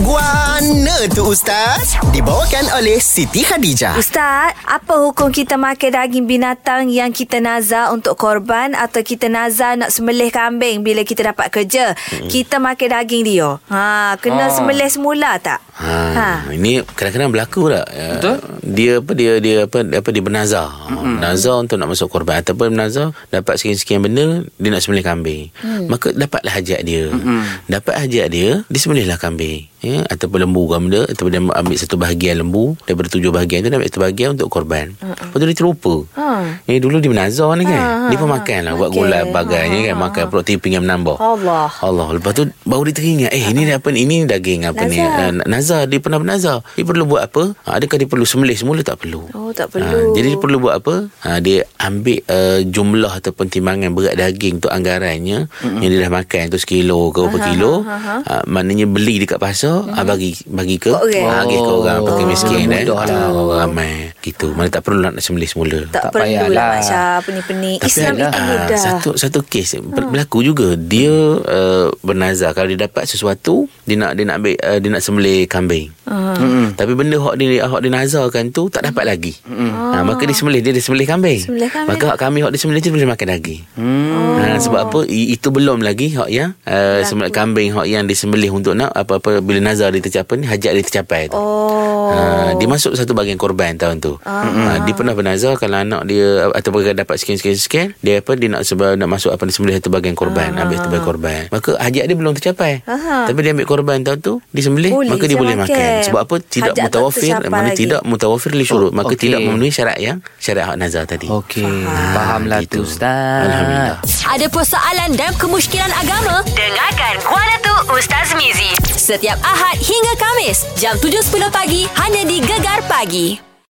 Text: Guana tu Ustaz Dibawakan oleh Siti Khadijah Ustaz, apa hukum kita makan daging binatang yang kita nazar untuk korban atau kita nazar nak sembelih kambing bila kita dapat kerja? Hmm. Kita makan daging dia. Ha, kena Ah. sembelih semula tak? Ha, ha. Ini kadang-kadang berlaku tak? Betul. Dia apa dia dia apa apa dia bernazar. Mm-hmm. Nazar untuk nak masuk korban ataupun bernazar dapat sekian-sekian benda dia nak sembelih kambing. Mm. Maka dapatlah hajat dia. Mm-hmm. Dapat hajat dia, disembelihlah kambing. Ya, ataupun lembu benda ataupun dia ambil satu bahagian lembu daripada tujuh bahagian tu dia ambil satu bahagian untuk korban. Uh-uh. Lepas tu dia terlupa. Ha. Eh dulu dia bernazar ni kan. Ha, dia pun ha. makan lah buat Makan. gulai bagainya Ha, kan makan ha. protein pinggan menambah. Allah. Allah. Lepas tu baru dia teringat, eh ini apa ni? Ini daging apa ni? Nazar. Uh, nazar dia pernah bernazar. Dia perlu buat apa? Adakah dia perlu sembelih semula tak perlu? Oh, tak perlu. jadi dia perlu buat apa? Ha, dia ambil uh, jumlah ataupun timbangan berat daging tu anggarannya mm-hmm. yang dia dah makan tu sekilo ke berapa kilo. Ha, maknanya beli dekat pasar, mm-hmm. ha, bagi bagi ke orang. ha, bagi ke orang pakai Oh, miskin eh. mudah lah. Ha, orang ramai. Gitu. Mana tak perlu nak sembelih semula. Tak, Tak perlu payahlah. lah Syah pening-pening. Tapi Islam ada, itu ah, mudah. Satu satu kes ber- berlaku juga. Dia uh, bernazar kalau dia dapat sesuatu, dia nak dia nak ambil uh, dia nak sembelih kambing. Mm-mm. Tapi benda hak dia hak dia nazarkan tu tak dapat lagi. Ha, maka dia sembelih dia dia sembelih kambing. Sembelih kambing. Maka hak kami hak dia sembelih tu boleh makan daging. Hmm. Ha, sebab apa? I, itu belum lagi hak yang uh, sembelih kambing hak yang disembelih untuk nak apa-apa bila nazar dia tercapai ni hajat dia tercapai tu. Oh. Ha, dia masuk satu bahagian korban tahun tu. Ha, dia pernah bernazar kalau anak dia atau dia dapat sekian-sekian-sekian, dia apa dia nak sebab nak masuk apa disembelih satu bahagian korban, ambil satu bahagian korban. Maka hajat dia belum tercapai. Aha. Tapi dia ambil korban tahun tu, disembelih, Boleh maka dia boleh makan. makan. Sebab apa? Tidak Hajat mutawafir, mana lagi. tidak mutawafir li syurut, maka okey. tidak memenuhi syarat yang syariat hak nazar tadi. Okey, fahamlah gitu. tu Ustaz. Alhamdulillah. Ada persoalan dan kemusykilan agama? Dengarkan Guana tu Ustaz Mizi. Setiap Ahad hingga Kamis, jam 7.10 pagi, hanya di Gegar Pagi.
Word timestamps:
Guana 0.00 0.96
tu 1.12 1.28
Ustaz 1.28 1.92
Dibawakan 2.08 2.72
oleh 2.80 2.96
Siti 3.04 3.44
Khadijah 3.44 4.00
Ustaz, 4.00 4.56
apa 4.64 4.96
hukum 4.96 5.28
kita 5.28 5.60
makan 5.60 5.92
daging 5.92 6.24
binatang 6.24 6.88
yang 6.88 7.12
kita 7.12 7.36
nazar 7.36 7.92
untuk 7.92 8.16
korban 8.16 8.72
atau 8.72 9.04
kita 9.04 9.28
nazar 9.28 9.76
nak 9.76 9.92
sembelih 9.92 10.32
kambing 10.32 10.80
bila 10.80 11.04
kita 11.04 11.36
dapat 11.36 11.52
kerja? 11.52 11.92
Hmm. 11.92 12.32
Kita 12.32 12.56
makan 12.56 12.88
daging 12.96 13.22
dia. 13.28 13.60
Ha, 13.68 14.16
kena 14.16 14.48
Ah. 14.48 14.52
sembelih 14.52 14.88
semula 14.88 15.36
tak? 15.36 15.60
Ha, 15.80 15.96
ha. 16.16 16.28
Ini 16.48 16.80
kadang-kadang 16.96 17.32
berlaku 17.32 17.68
tak? 17.68 17.86
Betul. 17.92 18.36
Dia 18.64 18.92
apa 19.04 19.12
dia 19.12 19.32
dia 19.36 19.56
apa 19.68 19.78
apa 19.84 20.08
dia 20.08 20.22
bernazar. 20.24 20.68
Mm-hmm. 20.88 21.16
Nazar 21.20 21.56
untuk 21.60 21.76
nak 21.76 21.92
masuk 21.92 22.08
korban 22.08 22.40
ataupun 22.40 22.72
bernazar 22.72 23.12
dapat 23.28 23.60
sekian-sekian 23.60 24.00
benda 24.00 24.44
dia 24.56 24.68
nak 24.72 24.80
sembelih 24.80 25.04
kambing. 25.04 25.42
Mm. 25.60 25.88
Maka 25.88 26.12
dapatlah 26.12 26.52
hajat 26.56 26.80
dia. 26.84 27.08
Mm-hmm. 27.12 27.40
Dapat 27.68 27.94
hajat 27.96 28.26
dia, 28.32 28.50
disembelihlah 28.68 29.16
kambing. 29.16 29.69
Ya, 29.80 30.04
ataupun 30.12 30.44
lembu 30.44 30.68
benda 30.68 31.08
ataupun 31.08 31.30
dia 31.32 31.40
ambil 31.40 31.76
satu 31.80 31.96
bahagian 31.96 32.44
lembu 32.44 32.76
daripada 32.84 33.08
tujuh 33.08 33.32
bahagian 33.32 33.64
tu 33.64 33.72
dia 33.72 33.80
ambil 33.80 33.88
satu 33.88 34.00
bahagian 34.04 34.28
untuk 34.36 34.48
korban. 34.52 34.92
Uh-uh. 35.00 35.16
Lepas 35.16 35.38
tu 35.40 35.46
dia 35.48 35.56
terlupa. 35.56 35.94
Ha. 36.20 36.26
Eh 36.68 36.78
dulu 36.84 37.00
dia 37.00 37.08
bernazar 37.08 37.48
ni 37.56 37.64
kan. 37.64 37.80
Ha, 37.80 38.08
dia 38.12 38.16
pun 38.20 38.28
ha. 38.28 38.36
makan 38.36 38.58
lah 38.60 38.72
buat 38.76 38.90
Makan. 38.92 38.98
gulai 39.00 39.22
bagainya 39.32 39.78
Ha, 39.80 39.86
kan 39.88 39.96
makan 39.96 40.24
ha. 40.24 40.30
protein 40.30 40.58
pinggan 40.60 40.82
menambah. 40.84 41.16
Allah. 41.16 41.72
Allah. 41.80 42.06
Lepas 42.12 42.32
tu 42.36 42.42
baru 42.68 42.92
dia 42.92 42.94
teringat, 43.00 43.30
eh 43.32 43.44
ini 43.48 43.72
apa 43.72 43.88
ni? 43.88 44.04
Ini 44.04 44.28
daging 44.28 44.60
apa 44.68 44.82
ni? 44.84 45.00
Nazar. 45.00 45.16
Uh, 45.16 45.32
nazar 45.48 45.80
dia 45.88 45.98
pernah 46.02 46.18
bernazar. 46.20 46.58
Dia 46.76 46.84
perlu 46.84 47.04
buat 47.08 47.22
apa? 47.24 47.42
Adakah 47.64 47.96
dia 47.96 48.08
perlu 48.10 48.24
sembelih 48.28 48.56
semula 48.60 48.84
tak 48.84 49.00
perlu? 49.00 49.32
Oh, 49.32 49.48
tak 49.56 49.72
perlu. 49.72 50.12
jadi 50.12 50.36
dia 50.36 50.40
perlu 50.42 50.60
buat 50.60 50.74
apa? 50.76 51.08
Ha, 51.24 51.40
dia 51.40 51.64
ambil 51.80 52.20
uh, 52.28 52.60
jumlah 52.66 53.12
ataupun 53.16 53.48
timbangan 53.48 53.96
berat 53.96 54.18
daging 54.18 54.60
tu 54.60 54.68
anggarannya 54.68 55.48
mm-hmm. 55.48 55.80
yang 55.80 55.88
dia 55.88 56.00
dah 56.04 56.12
makan 56.12 56.42
tu 56.52 56.58
sekilo 56.60 57.08
ke 57.14 57.24
berapa 57.24 57.38
kilo. 57.48 57.72
Ha, 57.86 58.44
maknanya 58.50 58.84
beli 58.90 59.22
dekat 59.22 59.38
pasar, 59.38 59.69
mm-hmm. 59.72 59.94
ha, 59.94 60.00
bagi 60.02 60.30
bagi 60.44 60.76
ke 60.76 60.90
orang. 60.90 61.24
ha, 61.24 61.34
bagi 61.42 61.56
ke 61.56 61.70
orang 61.70 61.98
pakai 62.02 62.24
Oh, 62.24 62.28
miskin 62.28 62.58
eh. 62.66 62.82
mudah 62.82 62.98
lah. 62.98 63.06
Ha, 63.06 63.26
orang 63.30 63.58
ramai. 63.64 63.92
Gitu. 64.20 64.46
Mana 64.52 64.68
tak 64.68 64.82
perlu 64.82 65.00
nak 65.00 65.16
sembelih 65.16 65.46
semula. 65.46 65.80
Tak, 65.86 65.92
Tak 65.92 66.10
perlu 66.12 66.24
payahlah. 66.28 66.50
lah 66.52 66.72
Syah 66.80 67.16
pening-pening. 67.22 67.78
Tapi 67.78 67.88
Islam 67.88 68.12
ada, 68.12 68.20
itu 68.20 68.36
ah, 68.36 68.44
mudah. 68.44 68.78
Satu 68.80 69.10
satu 69.16 69.38
kes 69.40 69.68
ber- 69.80 70.08
berlaku 70.10 70.38
juga. 70.42 70.68
Dia 70.74 71.12
uh, 71.40 71.88
bernazar 72.00 72.52
kalau 72.52 72.68
dia 72.68 72.84
dapat 72.84 73.06
sesuatu, 73.06 73.64
dia 73.84 73.96
nak 73.96 74.12
dia 74.12 74.24
nak 74.26 74.36
ambil 74.40 74.54
uh, 74.58 74.78
dia 74.78 74.90
nak 74.90 75.02
sembelih 75.02 75.40
kambing. 75.46 75.88
Mm-mm. 76.10 76.66
Tapi 76.74 76.92
benda 76.98 77.16
hak 77.22 77.34
dia 77.38 77.62
hak 77.64 77.80
dia 77.80 77.90
nazarkan 77.94 78.50
tu 78.50 78.66
tak 78.66 78.82
dapat 78.82 79.06
lagi. 79.06 79.32
Ha, 79.46 80.02
maka 80.02 80.26
dia 80.26 80.34
sembelih 80.34 80.58
dia 80.58 80.74
dia 80.74 80.82
sembelih 80.82 81.06
kambing. 81.06 81.40
Sembelih 81.46 81.70
kambing. 81.70 81.90
Maka 81.94 82.04
hak 82.14 82.18
kami 82.18 82.38
hak 82.42 82.50
dia 82.50 82.60
sembelih 82.60 82.80
tu 82.82 82.90
boleh 82.90 83.08
makan 83.08 83.26
daging. 83.38 83.60
Hmm. 83.78 84.36
Ha, 84.42 84.58
sebab 84.58 84.80
apa? 84.90 84.98
I, 85.06 85.38
itu 85.38 85.48
belum 85.54 85.86
lagi 85.86 86.10
hak 86.12 86.28
yang 86.28 86.50
uh, 86.66 87.00
sembelih 87.06 87.30
kambing 87.30 87.68
hak 87.70 87.86
yang 87.86 88.04
disembelih 88.10 88.50
untuk 88.50 88.74
nak 88.74 88.90
apa-apa 88.90 89.38
bila 89.38 89.62
nazar 89.62 89.94
dia 89.94 90.02
tercapai 90.02 90.42
ni 90.42 90.46
hajat 90.50 90.72
dia 90.74 90.84
tercapai 90.84 91.30
tu. 91.30 91.38
Oh. 91.38 92.10
Ha, 92.10 92.58
dia 92.58 92.66
masuk 92.66 92.98
satu 92.98 93.14
bahagian 93.14 93.38
korban 93.38 93.78
tahun 93.78 94.02
tu. 94.02 94.18
Ha, 94.26 94.82
dia 94.82 94.94
pernah 94.98 95.14
bernazar 95.14 95.54
kalau 95.54 95.78
anak 95.78 96.10
dia 96.10 96.50
atau 96.50 96.74
dia 96.82 96.96
dapat 96.96 97.22
sekian-sekian-sekian, 97.22 97.94
dia 98.02 98.18
apa 98.18 98.34
dia 98.34 98.48
nak 98.50 98.66
sebab 98.66 98.98
nak 98.98 99.08
masuk 99.08 99.30
apa 99.30 99.46
disembelih 99.46 99.78
satu 99.78 99.94
bahagian 99.94 100.18
korban, 100.18 100.50
ambil 100.58 100.76
satu 100.80 100.90
bahagian 100.90 101.06
korban. 101.06 101.40
Maka 101.54 101.70
hajat 101.78 102.04
dia 102.10 102.16
belum 102.18 102.32
tercapai. 102.34 102.82
Aha. 102.88 103.30
Tapi 103.30 103.38
dia 103.46 103.54
ambil 103.54 103.68
korban 103.68 104.02
tahun 104.02 104.18
tu, 104.18 104.42
disembelih, 104.50 104.90
Boleh 104.90 105.10
maka 105.14 105.24
dia 105.30 105.38
boleh 105.38 105.54
makan. 105.54 105.70
makan. 105.70 105.99
Sebab 106.06 106.20
apa? 106.24 106.36
Tidak 106.40 106.72
Hajat 106.72 106.84
mutawafir, 106.88 107.34
mana 107.50 107.70
lagi. 107.70 107.78
tidak 107.84 108.00
mutawafir 108.06 108.52
li 108.54 108.64
syurut, 108.64 108.92
maka 108.94 109.12
okey. 109.12 109.22
tidak 109.28 109.40
memenuhi 109.44 109.72
syarat 109.74 109.98
yang 110.00 110.18
syariat 110.38 110.72
hak 110.72 110.78
nazar 110.78 111.04
tadi. 111.04 111.26
Okey, 111.28 111.66
fahamlah 112.14 112.60
gitu. 112.64 112.80
tu 112.80 112.88
Ustaz. 112.88 113.44
Alhamdulillah. 113.46 113.98
Ada 114.30 114.46
persoalan 114.48 115.10
dan 115.18 115.32
kemusykilan 115.36 115.90
agama? 115.92 116.46
Dengarkan 116.54 117.14
Guana 117.26 117.56
tu 117.60 117.74
Ustaz 117.92 118.32
Mizi. 118.38 118.70
Setiap 118.86 119.36
Ahad 119.42 119.76
hingga 119.76 120.14
Kamis, 120.16 120.64
jam 120.78 120.94
7.10 120.96 121.50
pagi, 121.50 121.82
hanya 121.98 122.22
di 122.22 122.38
Gegar 122.38 122.80
Pagi. 122.86 123.49